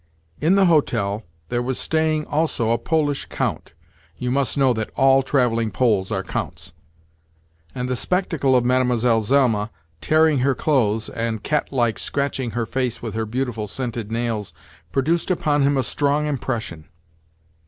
In 0.39 0.55
the 0.55 0.65
hotel 0.65 1.21
there 1.49 1.61
was 1.61 1.77
staying 1.77 2.25
also 2.25 2.71
a 2.71 2.79
Polish 2.79 3.25
count 3.27 3.75
(you 4.17 4.31
must 4.31 4.57
know 4.57 4.73
that 4.73 4.89
ALL 4.95 5.21
travelling 5.21 5.69
Poles 5.69 6.11
are 6.11 6.23
counts!), 6.23 6.73
and 7.75 7.87
the 7.87 7.95
spectacle 7.95 8.55
of 8.55 8.65
Mlle. 8.65 8.97
Zelma 9.21 9.69
tearing 10.01 10.39
her 10.39 10.55
clothes 10.55 11.07
and, 11.09 11.43
catlike, 11.43 11.99
scratching 11.99 12.53
her 12.57 12.65
face 12.65 13.03
with 13.03 13.13
her 13.13 13.27
beautiful, 13.27 13.67
scented 13.67 14.11
nails 14.11 14.53
produced 14.91 15.29
upon 15.29 15.61
him 15.61 15.77
a 15.77 15.83
strong 15.83 16.25
impression. 16.25 16.85